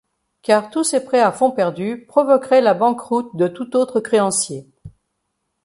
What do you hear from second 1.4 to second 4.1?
perdus provoqueraient la banqueroute de tout autre